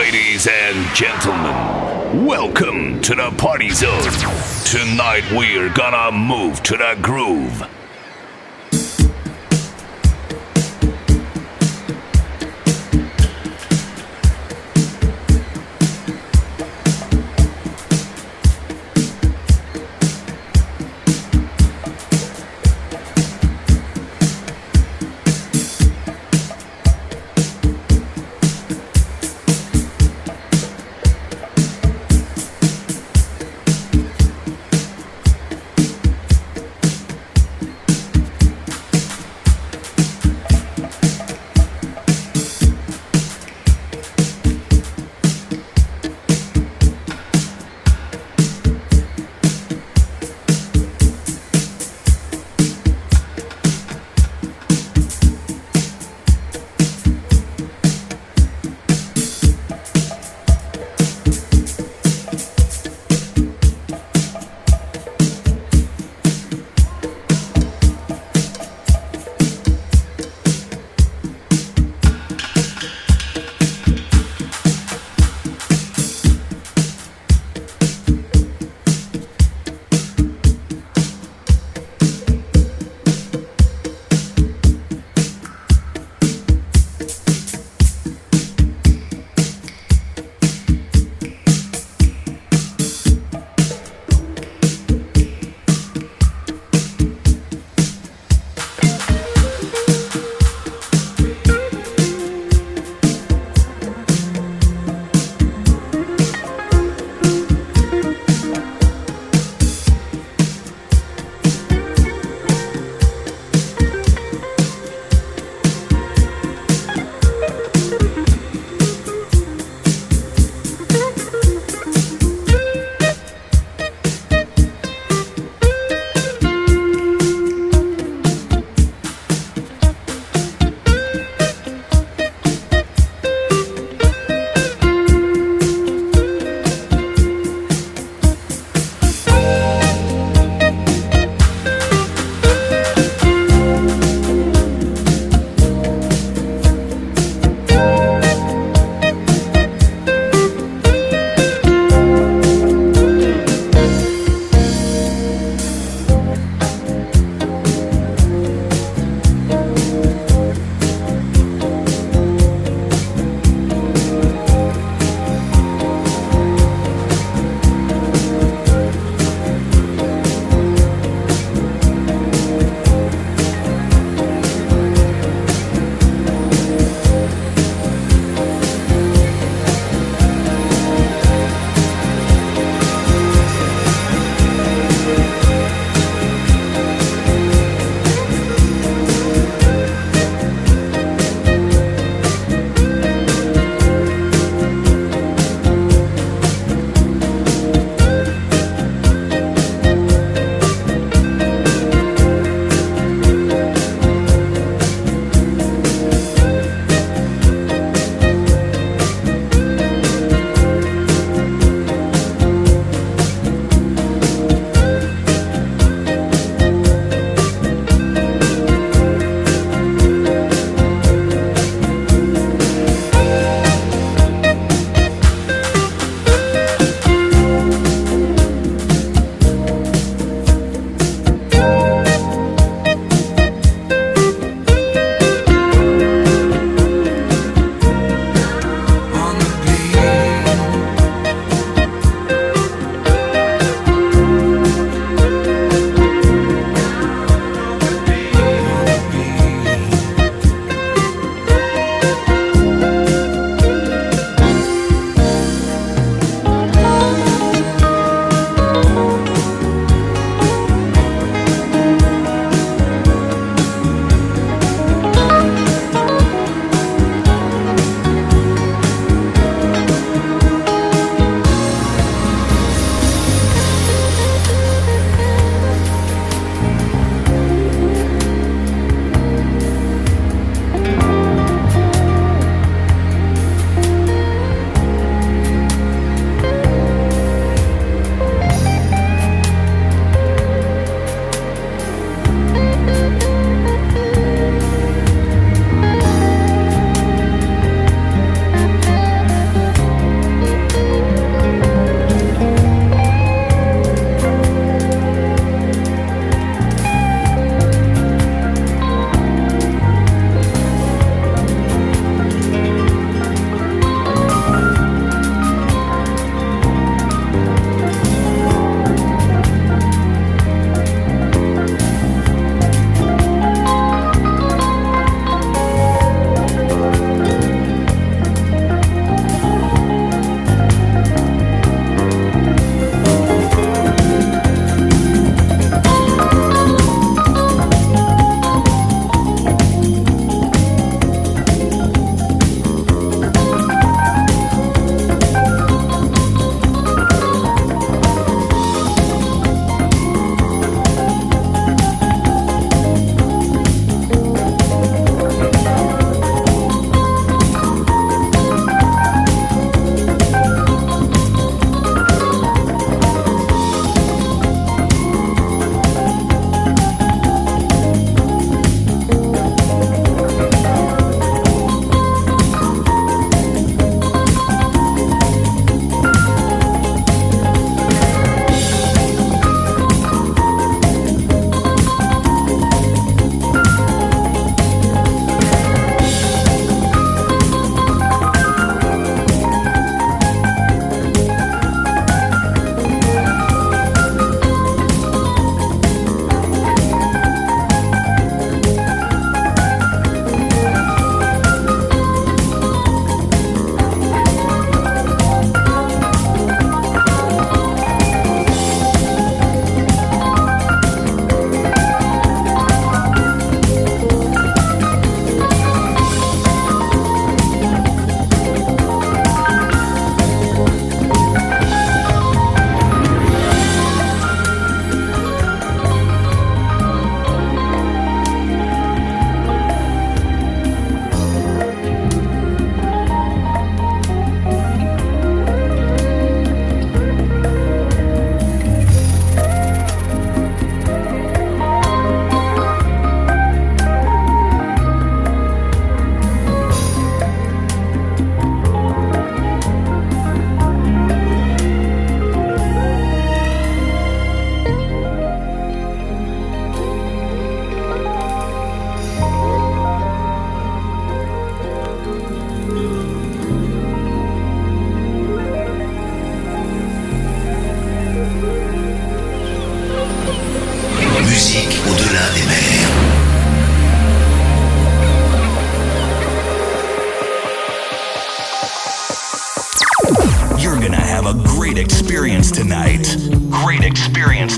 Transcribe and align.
Ladies 0.00 0.46
and 0.46 0.96
gentlemen, 0.96 2.24
welcome 2.24 3.02
to 3.02 3.14
the 3.14 3.30
party 3.36 3.68
zone. 3.68 4.00
Tonight 4.64 5.30
we're 5.30 5.68
gonna 5.74 6.10
move 6.10 6.62
to 6.62 6.78
the 6.78 6.96
groove. 7.02 7.68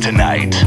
Tonight. 0.02 0.61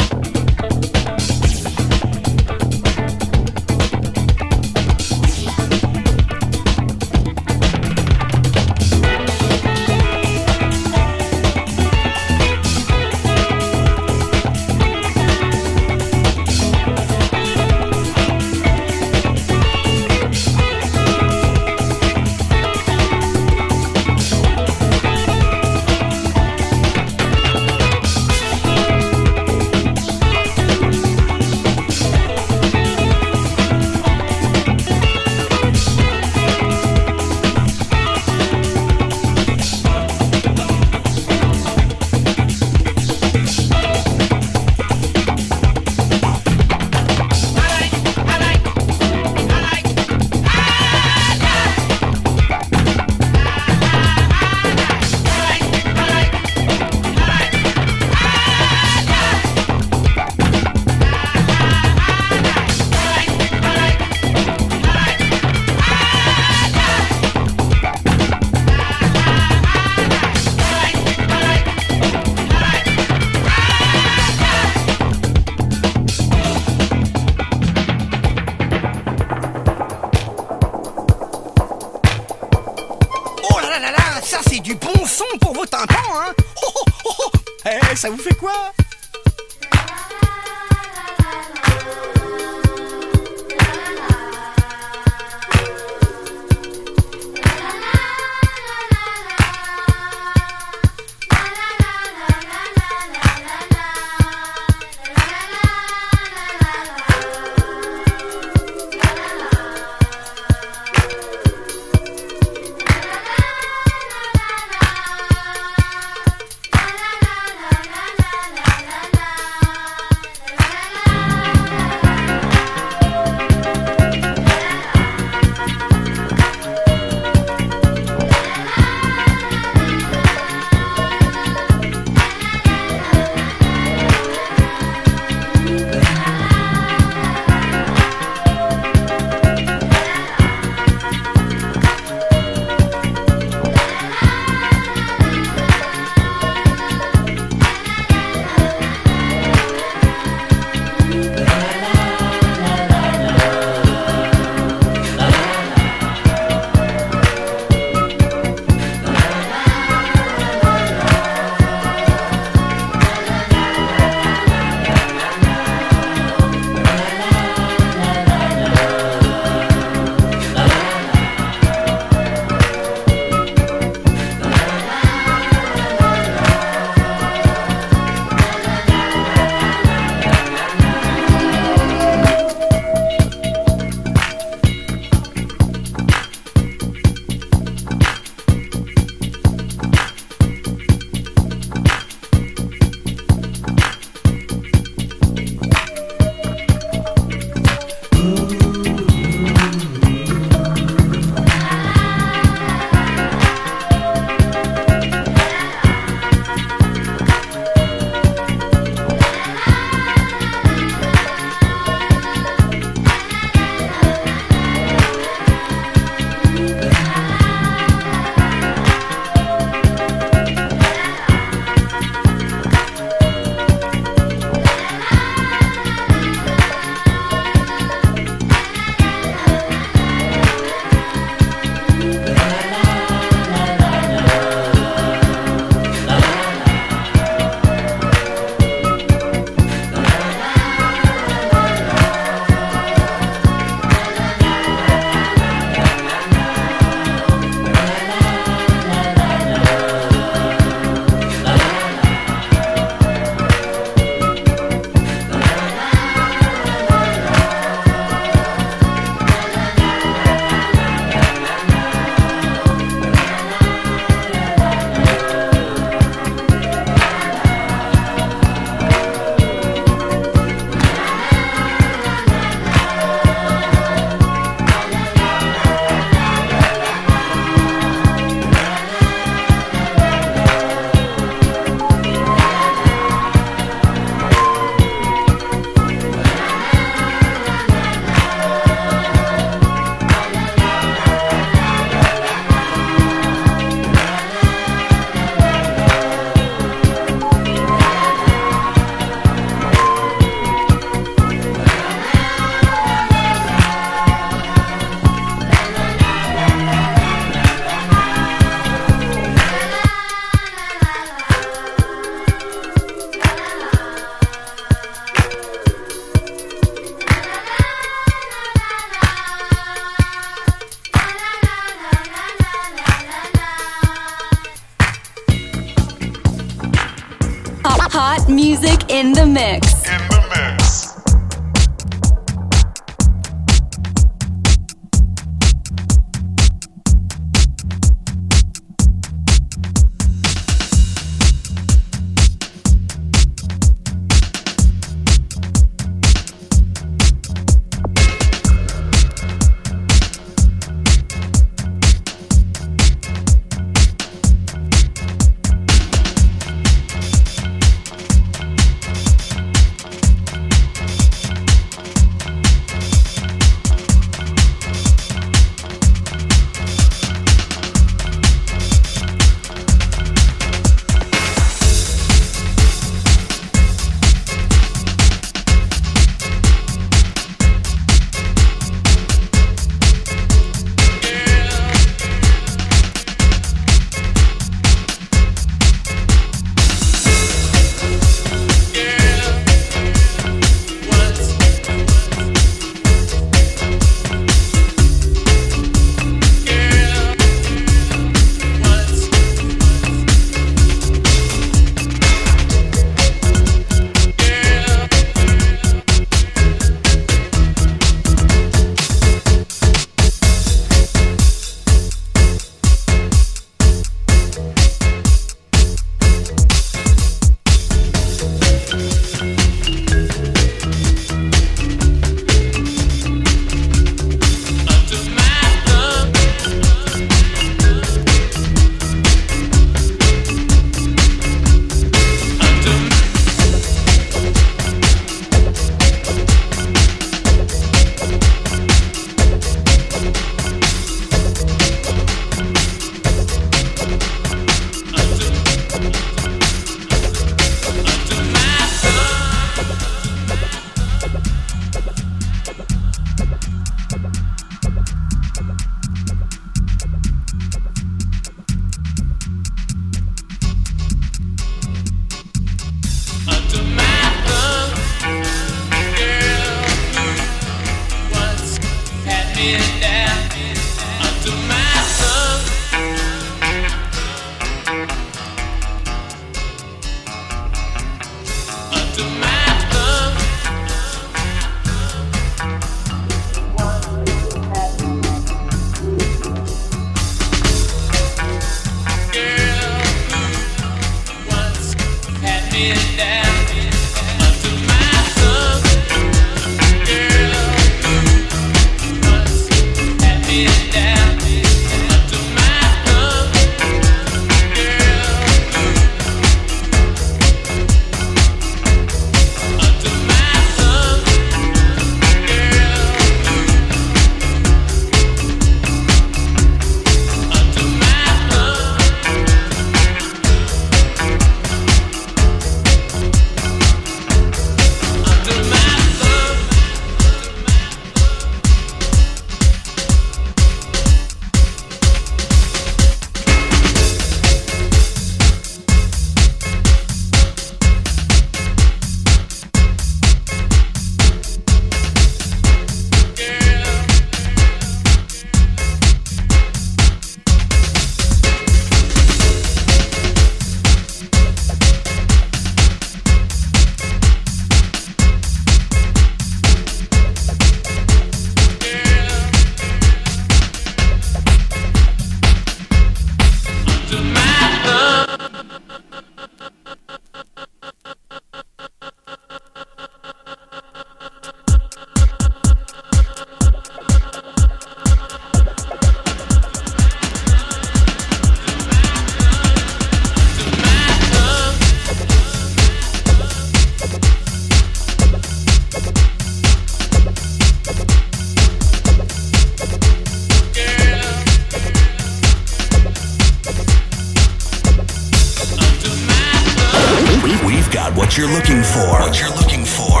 what 597.94 598.16
you're 598.16 598.28
looking 598.28 598.62
for. 598.62 599.00
What 599.00 599.20
you're 599.20 599.30
looking 599.30 599.64
for. 599.64 600.00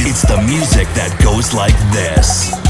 It's 0.00 0.22
the 0.22 0.42
music 0.42 0.88
that 0.94 1.18
goes 1.22 1.54
like 1.54 1.76
this. 1.92 2.63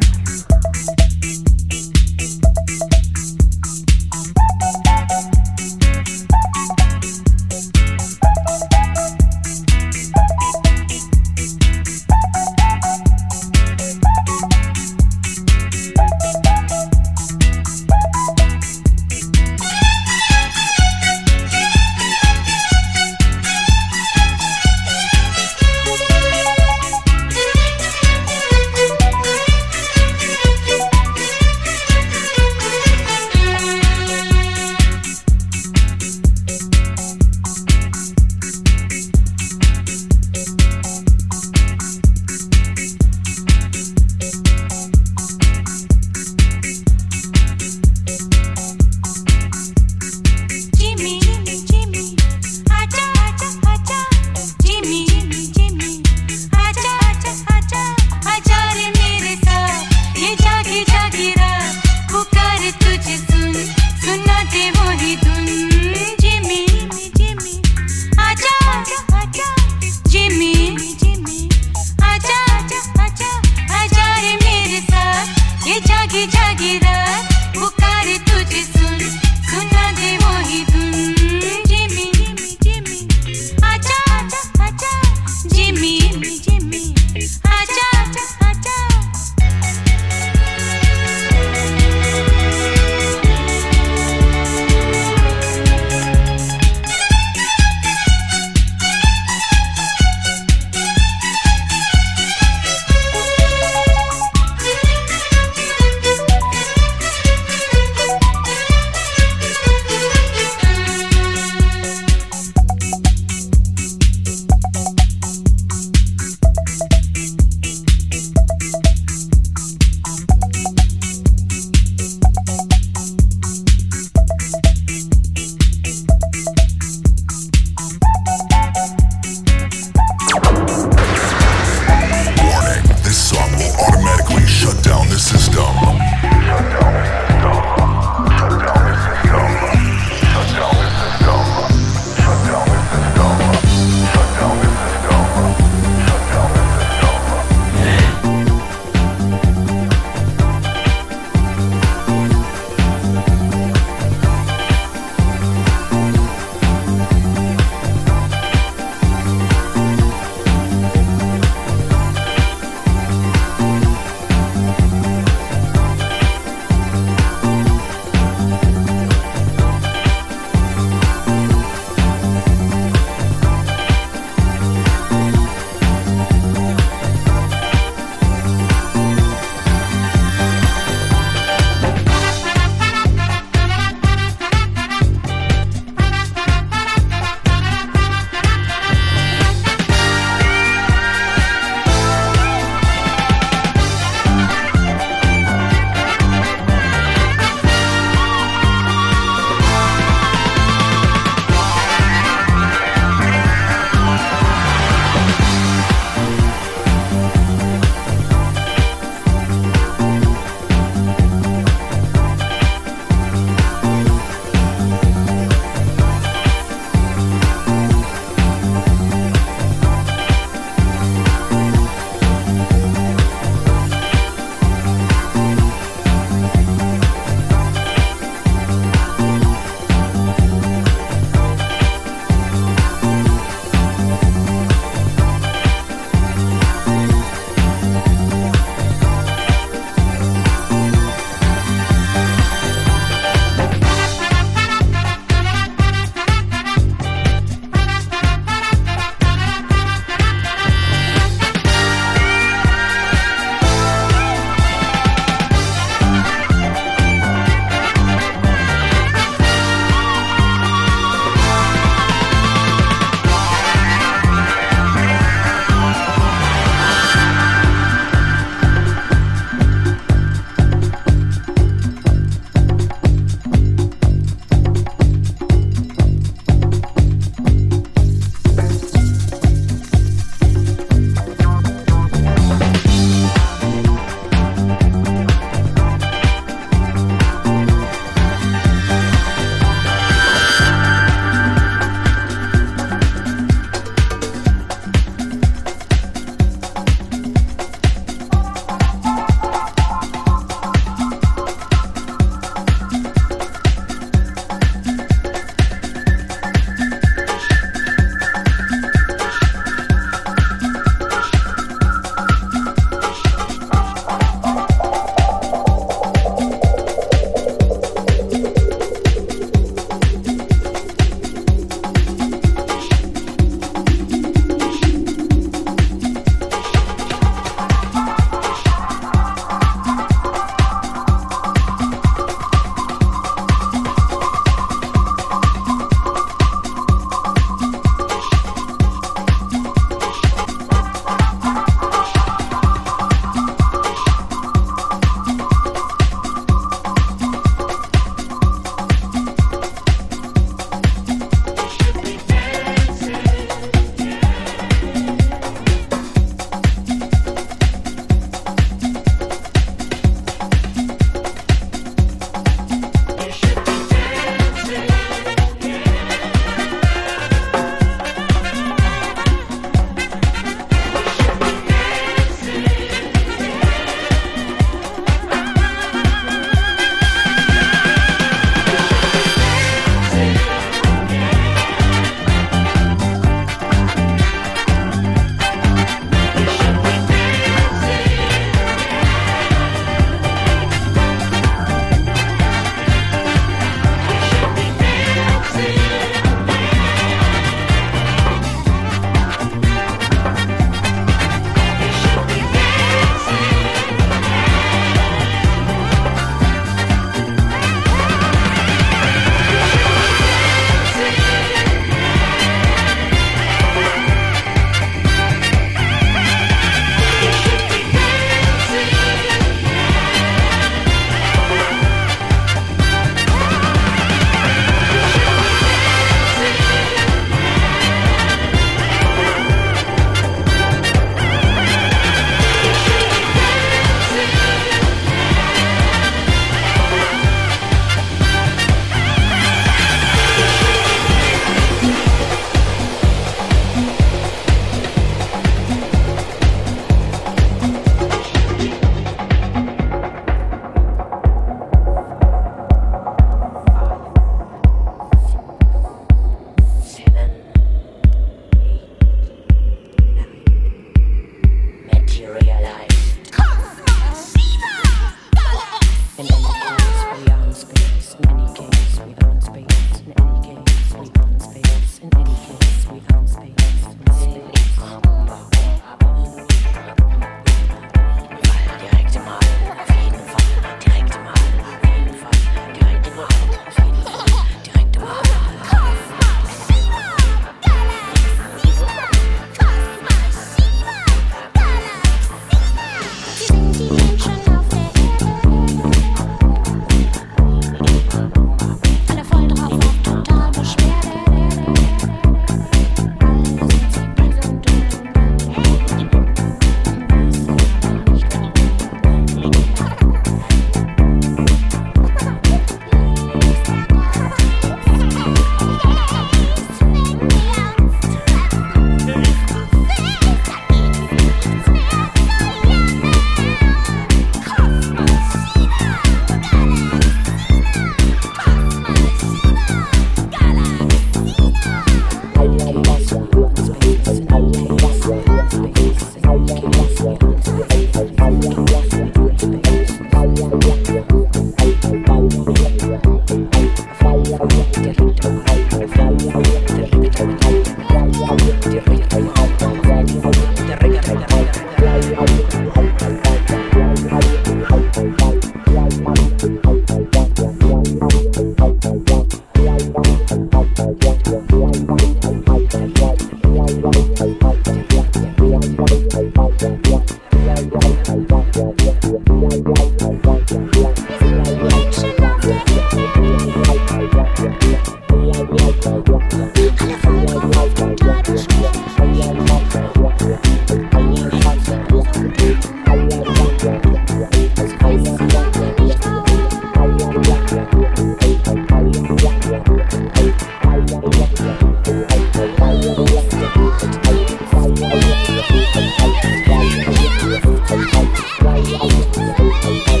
Bye. 599.61 600.00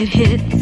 it 0.00 0.08
hit 0.08 0.59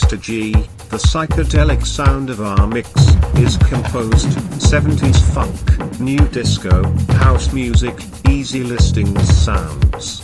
Mr. 0.00 0.18
G, 0.18 0.52
the 0.88 0.96
psychedelic 0.96 1.86
sound 1.86 2.30
of 2.30 2.40
our 2.40 2.66
mix, 2.66 2.88
is 3.36 3.58
composed 3.58 4.28
70s 4.58 5.20
funk, 5.34 6.00
new 6.00 6.18
disco, 6.28 6.82
house 7.18 7.52
music, 7.52 7.94
easy 8.26 8.64
listings 8.64 9.22
sounds. 9.28 10.19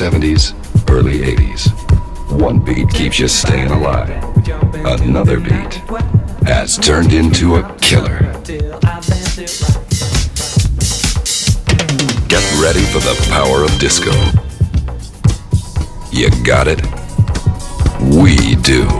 70s, 0.00 0.54
early 0.88 1.18
80s. 1.18 1.68
One 2.40 2.58
beat 2.64 2.88
keeps 2.88 3.18
you 3.18 3.28
staying 3.28 3.70
alive. 3.70 4.08
Another 5.02 5.38
beat 5.38 5.74
has 6.46 6.78
turned 6.78 7.12
into 7.12 7.56
a 7.56 7.76
killer. 7.80 8.20
Get 12.28 12.44
ready 12.62 12.82
for 12.86 13.00
the 13.00 13.14
power 13.28 13.62
of 13.62 13.78
disco. 13.78 14.12
You 16.10 16.30
got 16.44 16.66
it? 16.66 16.80
We 18.16 18.56
do. 18.56 18.99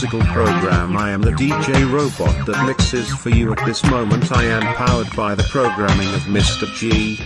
Musical 0.00 0.20
program. 0.32 0.96
I 0.96 1.10
am 1.10 1.22
the 1.22 1.32
DJ 1.32 1.90
robot 1.92 2.46
that 2.46 2.64
mixes 2.66 3.12
for 3.16 3.30
you 3.30 3.50
at 3.52 3.66
this 3.66 3.82
moment. 3.86 4.30
I 4.30 4.44
am 4.44 4.62
powered 4.76 5.10
by 5.16 5.34
the 5.34 5.42
programming 5.50 6.06
of 6.14 6.20
Mr. 6.20 6.72
G. 6.72 7.16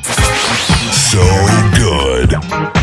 So 0.90 1.20
good. 1.76 2.81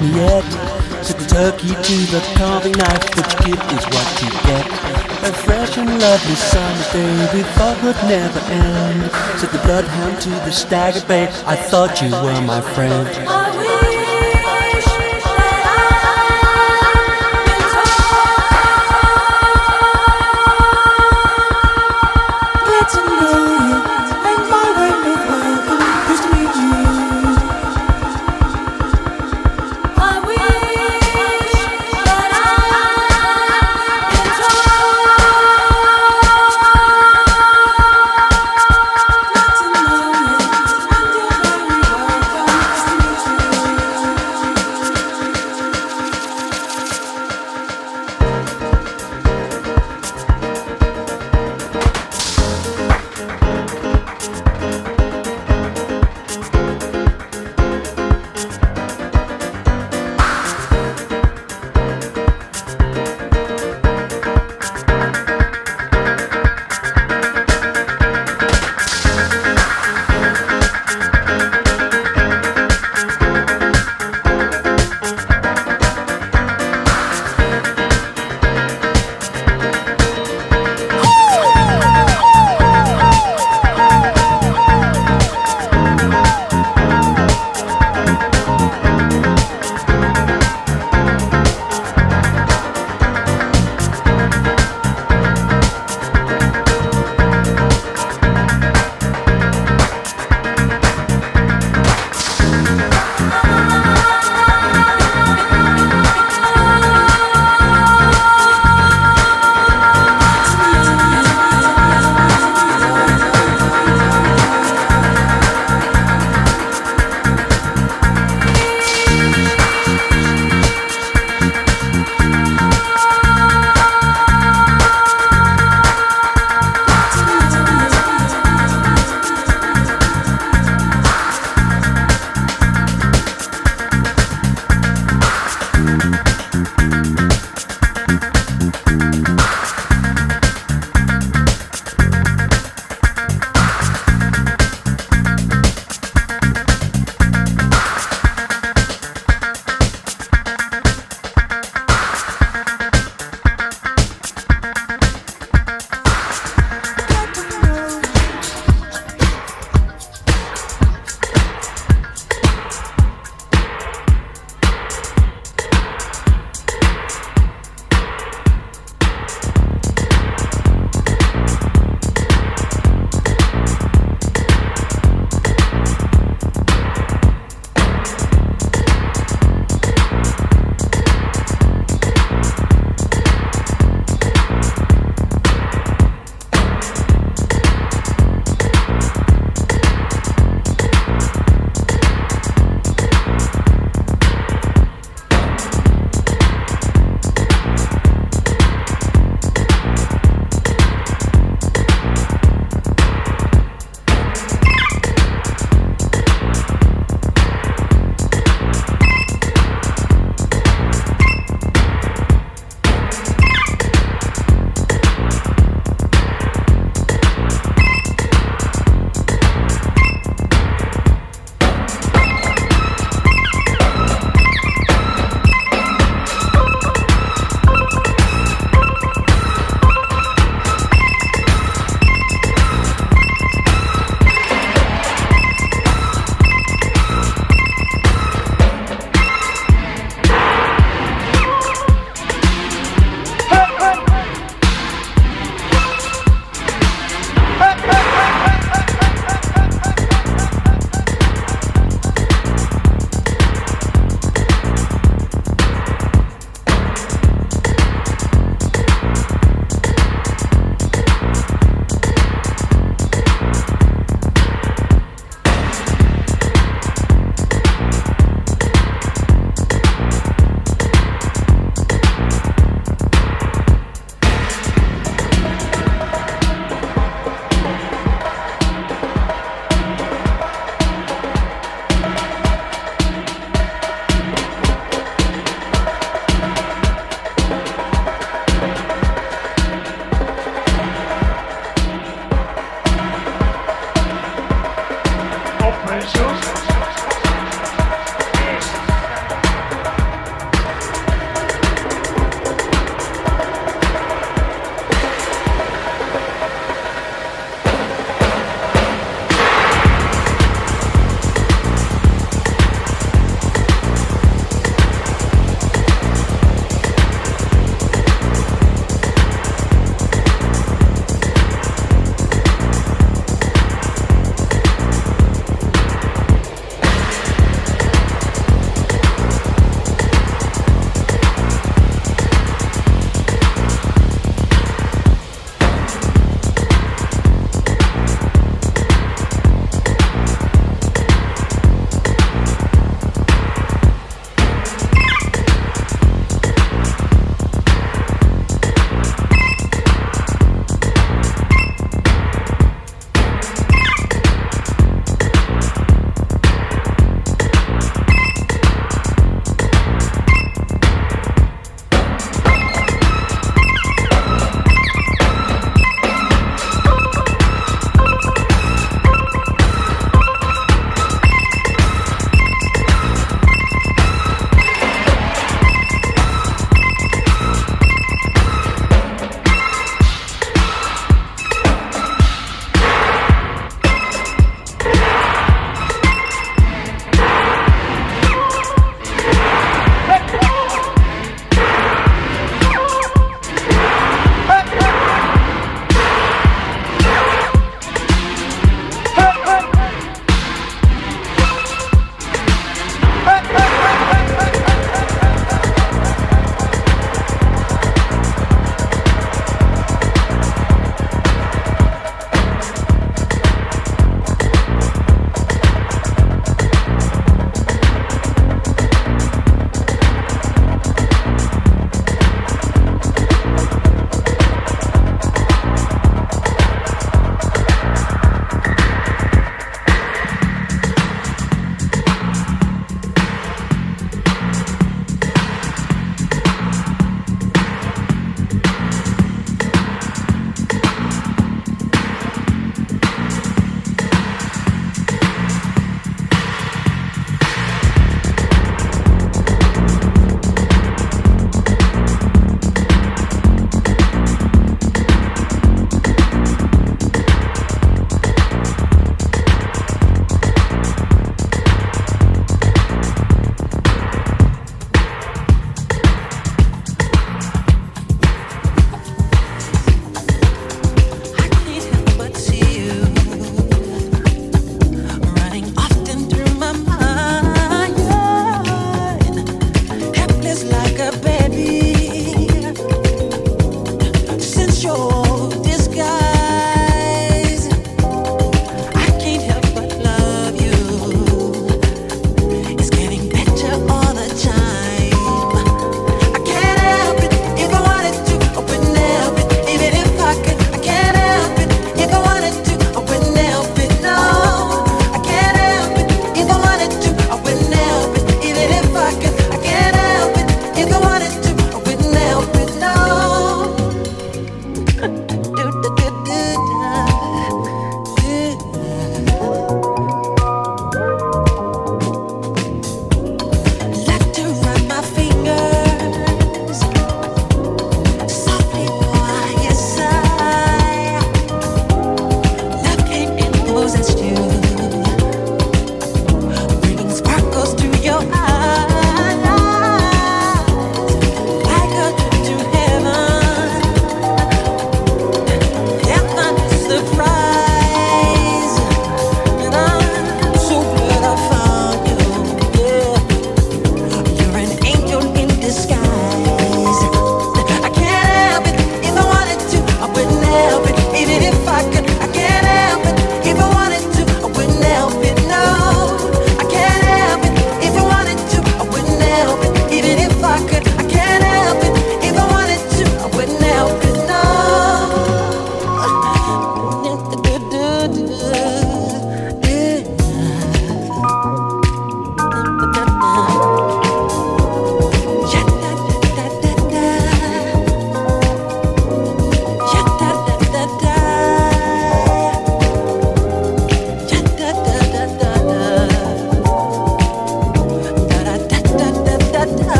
Me 0.00 0.08
yet. 0.16 0.44
Said 1.04 1.18
the 1.18 1.26
turkey 1.26 1.68
to 1.68 1.96
the 2.12 2.20
carving 2.36 2.72
knife, 2.72 3.16
what 3.16 3.28
you 3.32 3.54
give 3.54 3.62
is 3.72 3.84
what 3.86 4.08
you 4.22 4.30
get. 4.48 4.66
A 5.22 5.32
fresh 5.32 5.76
and 5.78 5.88
lovely 5.88 6.34
summer's 6.34 6.92
day 6.92 7.34
we 7.34 7.42
thought 7.54 7.82
would 7.82 7.96
never 8.08 8.40
end. 8.50 9.10
Said 9.38 9.50
the 9.50 9.58
bloodhound 9.64 10.20
to 10.22 10.30
the 10.30 10.50
staggered 10.50 11.06
bay, 11.06 11.24
I 11.46 11.56
thought 11.56 12.00
you 12.02 12.10
were 12.10 12.40
my 12.42 12.60
friend. 12.60 13.39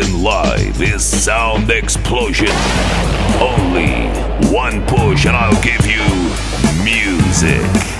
In 0.00 0.22
live 0.22 0.80
is 0.80 1.04
sound 1.04 1.70
explosion. 1.70 2.48
Only 3.40 4.08
one 4.50 4.84
push 4.86 5.26
and 5.26 5.36
I'll 5.36 5.62
give 5.62 5.86
you 5.86 6.04
music. 6.82 7.99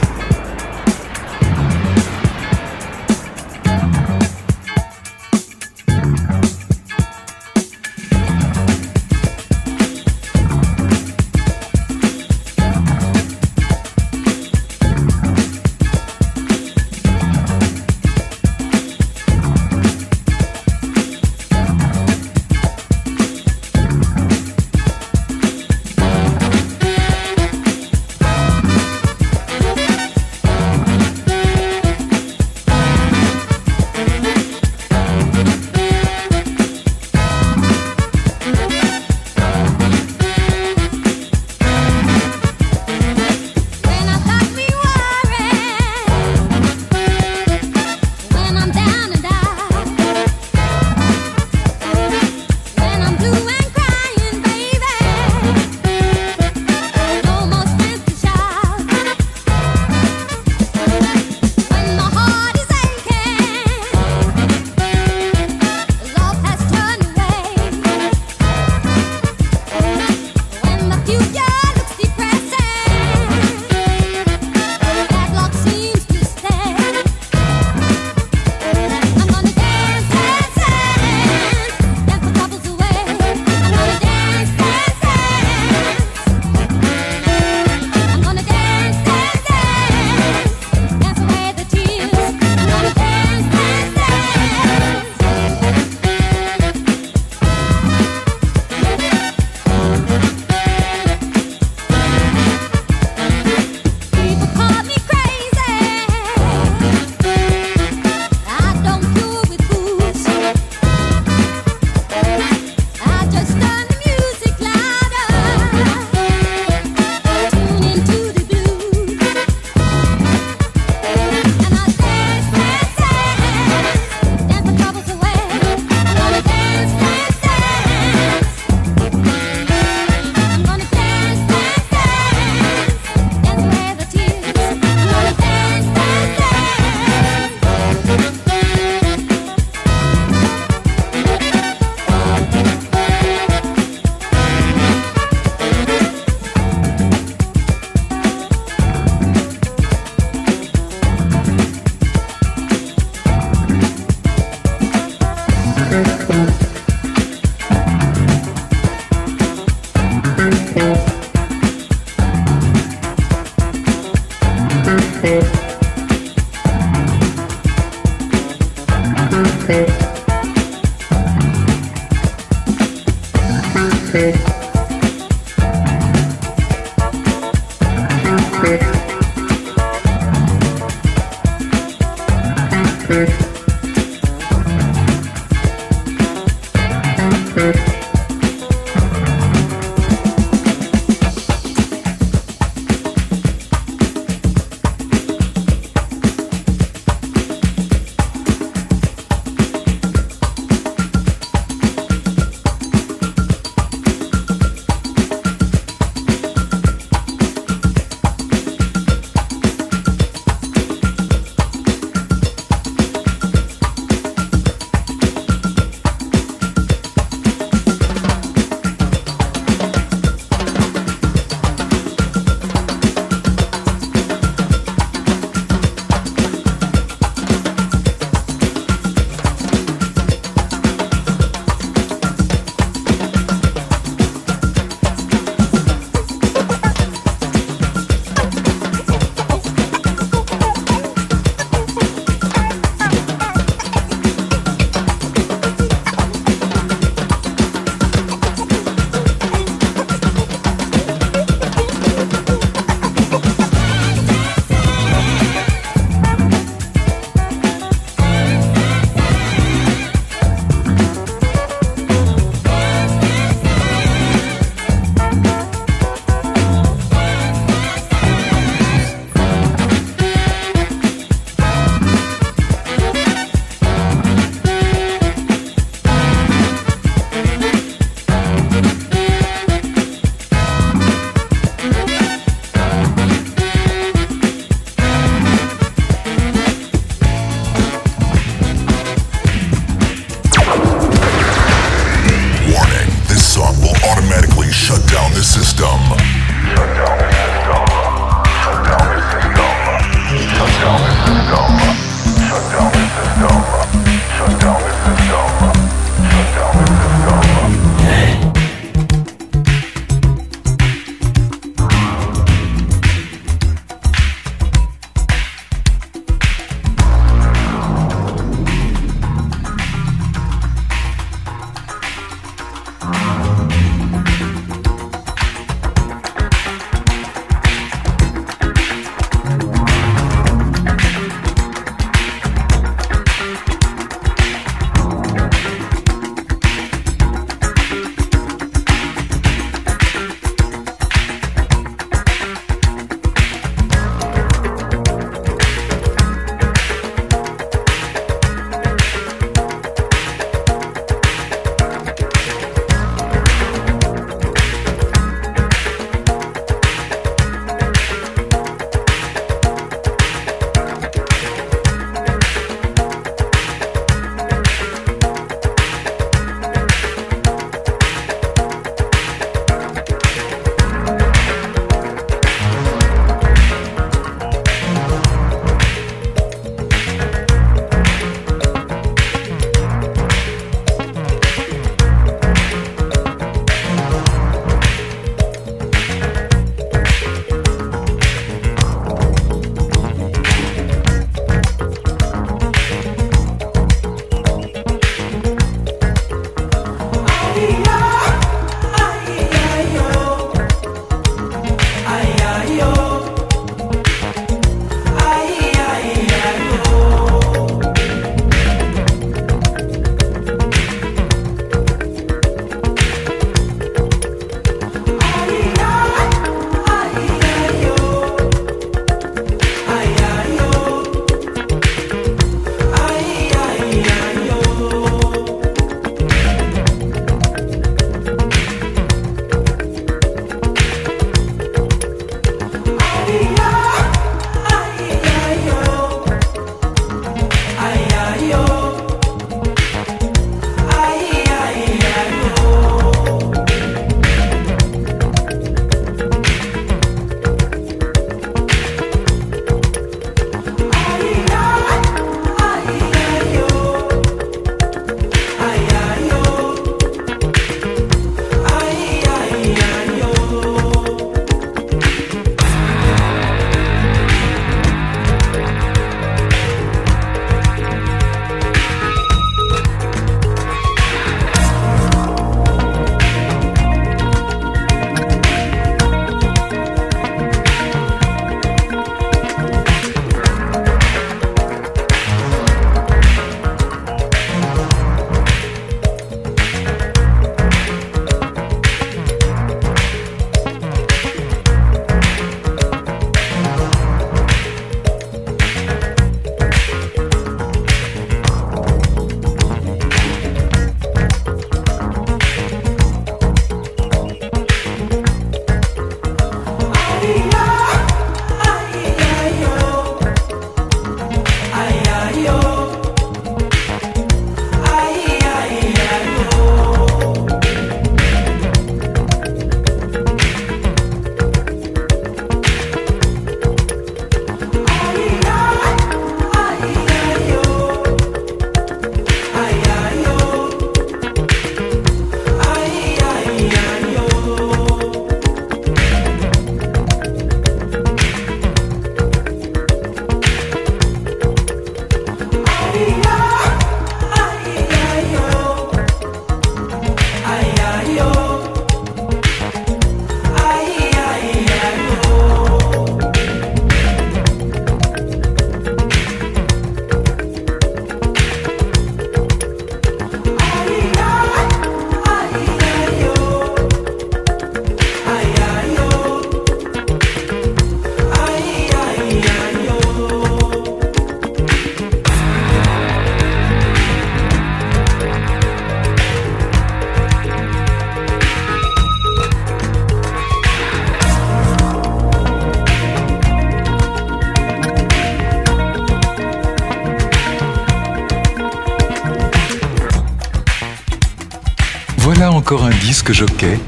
Disque 593.10 593.32
jockey 593.32 593.80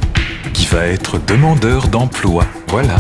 qui 0.52 0.66
va 0.66 0.84
être 0.84 1.16
demandeur 1.24 1.86
d'emploi. 1.86 2.44
Voilà. 2.66 2.96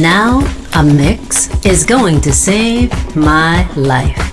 Now, 0.00 0.40
a 0.74 0.82
mix 0.82 1.50
is 1.62 1.84
going 1.84 2.22
to 2.22 2.32
save 2.32 2.90
my 3.14 3.70
life. 3.74 4.29